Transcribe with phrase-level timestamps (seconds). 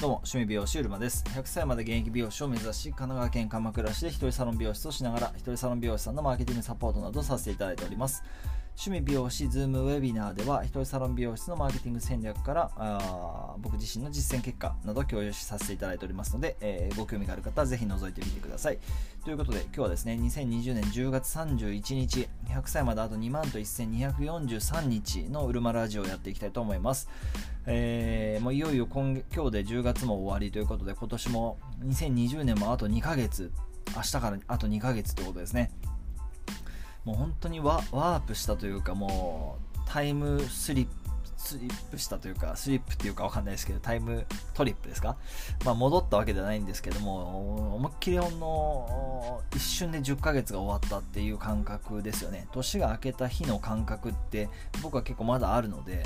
[0.00, 1.24] どうも、趣味美容師うるまです。
[1.26, 8.22] 100歳まで現役美容師を目指し、神奈川県鎌倉市で一人サロン美容室をしながら、一人サロン美容師さんのマーケティングサポートなどさせていただいております。
[8.80, 18.78] 趣味美容師ズームウェビナーでは、一人サロン美容室のマーケティング戦略からあ僕自身の実践結果など共有させていただいておりますので、えー、ご興味がある方はぜひ覗いてみてください。
[19.24, 27.08] ということで、今日はですね、2020年10月31日、100歳まであと2万と1243日のウルマラジオをやっていきたいと思います。
[27.66, 33.50] えー、もういよいよ今今日で10月も終わりということで、今年も2020年もあと2ヶ月、
[33.96, 35.72] 明日からあと2ヶ月ということですね。
[37.08, 40.92] もう本当にワープしたというかもうタイムスリップ
[41.38, 45.16] スリップしたというか、スリップっていうかわかんないですけど、タイムトリップですか？
[45.64, 52.48] まあ戻ったわけではないんですけども、思いっきりほんの一瞬で10ヶ月が終わったっていう感覚ですよね。
[52.52, 54.48] 年が明けた日の感覚って
[54.82, 56.02] 僕は結構まだあるので、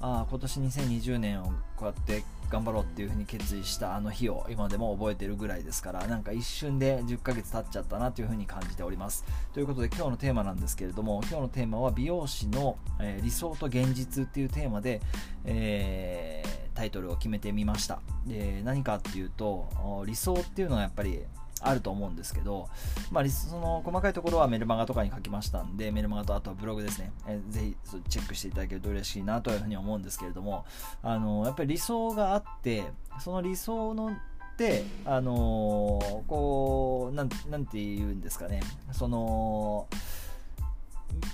[0.00, 9.24] ああ、今年2020年をこうやって頑張ろうっていうふうに決意したあの日を今でも覚えてるぐらいですからなんか一瞬で10ヶ月経っちゃったなというふうに感じております。
[9.54, 15.00] ということで今日のテーマなんですけれども今日のテーマは美容師の、え、理想と現実っていうテーマで、
[15.46, 18.00] えー、タイトルを決めてみました。
[18.26, 21.20] で何かっていうと理想っていうのはやっぱり
[21.62, 22.68] あると思うんですけど、
[23.10, 27.76] まあ、その細かいところはメルマガとかに書きましたんで、メルマガとあとはブログですね、えー、ぜひ
[28.08, 30.64] チェックしていただけると嬉しいなというふうに思うんですけれども、
[31.02, 32.84] あのやっぱり理想があって、
[33.20, 34.16] その理想の
[34.56, 38.60] で、あのー、こうなん、なんて言うんですかね、
[38.92, 39.88] その、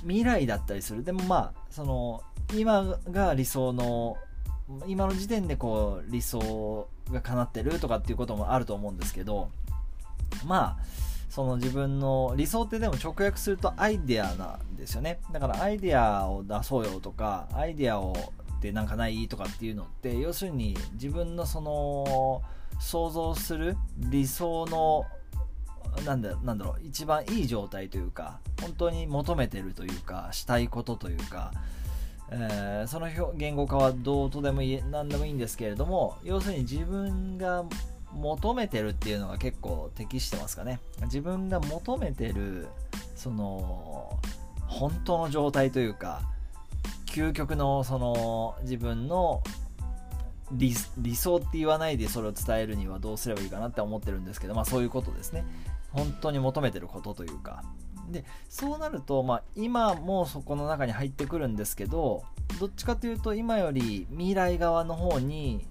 [0.02, 1.04] 未来だったりする。
[1.04, 2.22] でもまあ、その、
[2.54, 4.16] 今が理想の、
[4.86, 9.50] 今の時点でこう、理想が叶ってるとかっていうこともあると思うんですけど、
[10.46, 10.84] まあ、
[11.28, 15.20] その自分の理想ってでも直訳するとアイデアなんですよね。
[15.32, 18.14] だからアイデアを出そうよとか、アイデアを
[18.58, 22.42] ってなんかないとかっていうのって、要するに自分のその
[22.80, 25.04] 想像する理想の
[26.04, 31.52] なんだなんだろう一番いい状態というか本当に求めてるというかしたいことというか、
[32.30, 37.64] えー、その言語化はどうとでもいい何でもいいんですけれども要するに自分が
[38.20, 40.80] 求めてるっていうのが結構適してますかね。
[41.04, 42.68] 自分が求めてる
[43.14, 44.18] その
[44.66, 46.22] 本当の状態というか
[47.06, 49.42] 究極のその自分の
[50.52, 50.74] 理
[51.14, 55.44] 想って言わないでそれを伝えるにはどうすればいいかなって思ってるんですけどまあそういうことですね。
[55.90, 57.62] 本当に求めてることというか。
[58.10, 62.22] でそうなると、まあ、今もそこの中に入ってくるんですけど
[62.58, 65.66] どっちかというと今より未来側の方に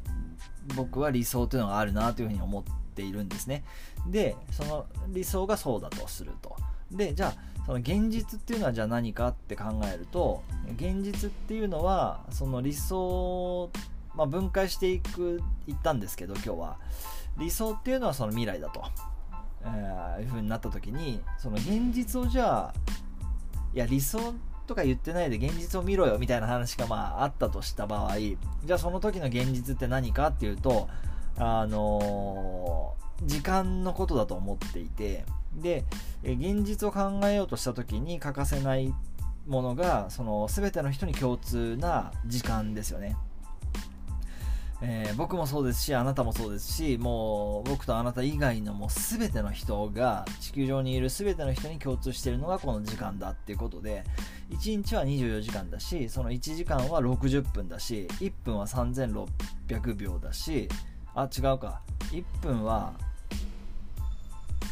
[0.76, 2.64] 僕は理想というのがあるなというふうに思っ
[2.96, 3.64] ているんですね。
[4.08, 6.56] でその理想がそうだとすると。
[6.92, 10.44] でじゃあその現実っていうのはじゃあ何かって考えると
[10.76, 13.70] 現実っていうのはその理想、
[14.16, 16.78] まあ、分解していくいったんですけど今日は。
[17.38, 18.84] 理想っていうのはその未来だと、
[19.64, 22.74] えー、いうふうになった時にその現実をじゃあ
[23.74, 24.34] いや理想
[24.68, 30.88] とか言ってないで現実を見ろよみたいな話がまああったとした場合じゃあその時の現実って何かっていうと
[31.38, 35.86] あのー、時間のことだと思っていてで
[36.24, 38.94] 現実を考えようとした時に欠かせない
[39.48, 43.16] ものがその全ての人に共通な時間ですよね。
[44.80, 54.04] えー、僕もそうですしあなたもそうですしもう僕とあなた以外のもう全ての人が地球上にいる全ての人に共通しているのがこの時間だっていうことで
[54.50, 60.70] 1日は24時間だしその1時間は60分だし1分は3600秒だし
[61.16, 61.82] あ違うか。
[62.12, 62.94] 1分は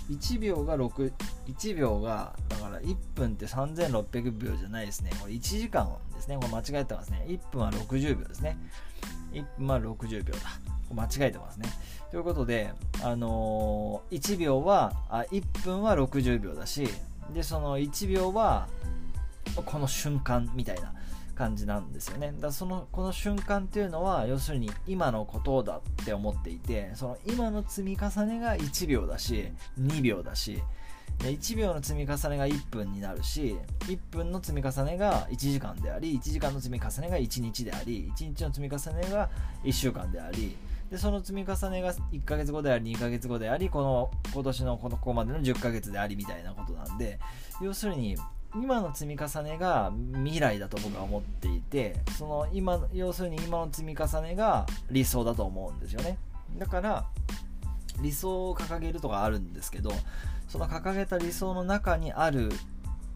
[0.10, 1.12] 1秒が6
[1.48, 5.12] 1秒がだから1分って3600秒じゃないですね。
[5.20, 6.36] これ1時間ですね。
[6.38, 7.26] これ間違えてますね。
[7.28, 8.58] 1分は60秒ですね。
[9.34, 10.40] 1分は60秒だ。
[10.94, 11.68] 間違えてますね。
[12.12, 12.72] ということで、
[13.04, 16.88] あのー、1秒はあ1分は60秒だし
[17.34, 18.68] でその1秒は
[19.64, 20.94] この瞬間みたいな
[21.36, 22.34] 感じなんですよね。
[22.40, 29.50] だそのこの瞬間っていうのは要するに今のことだって思っていてその今の積み重ねが1秒だし
[29.80, 30.62] 2秒だし
[31.20, 39.30] 1秒の積み重ねが1分になるし1分の積み重ねが1時間であり1時間の積み重ねが1日であり1日の積み重ねが
[39.64, 40.56] 1週間であり
[40.90, 47.20] でその積み重ねが1ヶ月後であり2ヶ月後でありこの今年のこのここまでの10ヶ月でありみたいなことなんで
[47.62, 48.18] 要するに
[48.56, 49.92] 今の積み重ねが
[50.24, 56.18] 未来だと僕は思っていてその今要するに今の積み重ねが理想だと思うんですよね。
[56.58, 57.06] だから
[58.02, 59.92] 理想を掲げるとかあるんですけど
[60.48, 62.50] その掲げた理想の中にある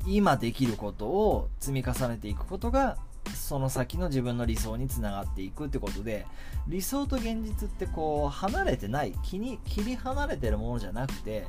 [0.08, 2.98] 今できることを積み重ねていくことが
[3.36, 6.26] その先の自分の理想につながっていくってことで
[6.68, 11.46] 理想と現実ってこう離れてない気に切り離れてるものじゃなくて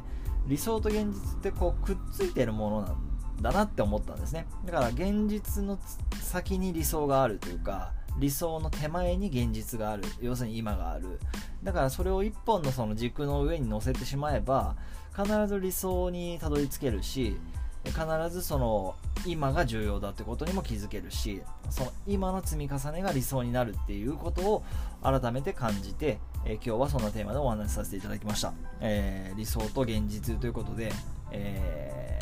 [0.46, 3.09] 理想と現実ってこうくっついてるものなん
[3.40, 4.46] だなって思ったんですね。
[4.64, 5.78] だから現実の
[6.20, 10.04] 先に理想があるというか理想の手前に現実がある。
[10.20, 11.18] 要するに今がある。
[11.62, 14.76] だからそれを一本のその軸の上に乗せてしまえば
[15.16, 17.36] 必ず理想にたどり着けるし
[17.84, 18.94] 必ずその
[19.26, 24.64] 今が重要だってことにも気づけるしその今の積み重ねが理想になるっていうことを
[25.02, 30.92] 改めて感じて、えー、今日はそんなテーマでお話しさせていただきました、えー、理想と現実ということで、
[31.32, 32.18] え、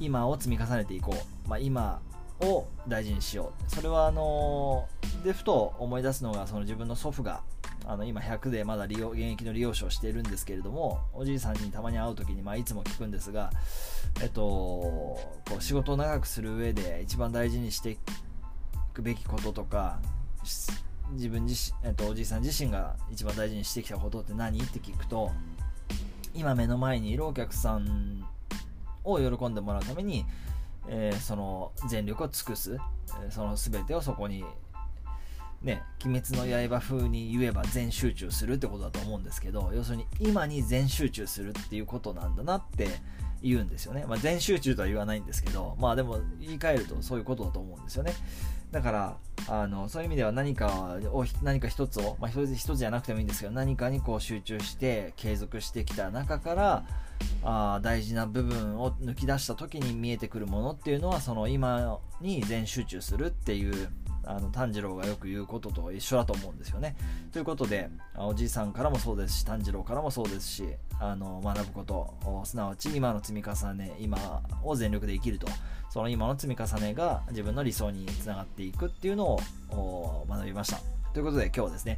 [0.00, 2.00] 今を積み重ねていこう、まあ、今
[2.40, 3.70] を大事にしよう。
[3.70, 4.88] それはあの
[5.22, 7.42] でふと思い出すのがその自分の祖父が
[7.86, 13.50] あの今100でまだ利用現役の利用者をしているんですけれどもおじいさんにたまに会う時に、まあ、いつも聞くんですが、
[14.22, 17.98] えっと、こう仕事を長くする上で一番大事にしてい
[18.92, 19.98] くべきこととか
[21.12, 24.60] 自分自身、えっと、おじいさん自身が一番大事にしてきたことって何？
[24.60, 25.30] って聞くと
[26.34, 28.24] 今目の前にいるお客さん
[29.04, 30.24] を喜んでもらうために、
[30.88, 32.78] えー、その全力を尽くす、
[33.26, 34.44] え、その全てをそこに
[35.62, 42.88] ね、鬼滅の刃風に言えば全集中するってことだと思うんですけど、要するに今に全集中するっていうことなんだなって
[43.42, 44.04] 言うんですよね。
[44.06, 48.12] まあ、全集中とは言わないんですけど、まあでも言い換えるとそういうことだと思うんですよね。
[48.70, 49.16] だから、
[49.48, 56.84] あの、そういう意味では何かを、何か一つを、まあ一つ一つじゃなくてもいいんですけど、何かにこう集中して継続してきた中から、
[57.42, 63.88] あ大事な部分を抜き出した時に見えてくるものっていうのは、その今に全集中するっていう
[64.24, 66.96] あの炭治郎がよく言うことと一緒だと思うんですよね。
[67.32, 70.64] ということでおじいさんからもそうですし炭治郎からもそうですし
[70.98, 75.46] あの学ぶことすなわち今の積み重ね今を全力で生きると
[75.90, 79.38] その今の積み重ねが自分の理想につながっていくっていうの
[79.70, 80.80] を学びました。
[81.12, 81.96] ということで今日はですね、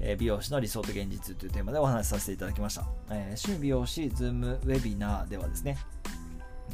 [0.00, 2.86] え美容師の理想と現実というテーマでお話しさせていただきました。
[3.10, 5.76] えー、趣味美容師ズームウェビナーではですね、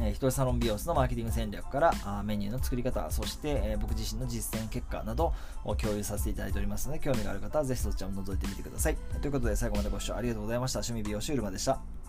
[0.01, 5.33] えー、一人サロン美容室のマーケティング戦略からあメニューの作り方、そして、えー、僕自身の実践結果など
[5.65, 8.97] を共有させていただいておりますので、興味がある方はぜひそちらも覗いてみてください。
[9.21, 10.79] ということで最後までご視聴ありがとうございました。
[10.81, 12.00] 趣味美容師ウルマでした。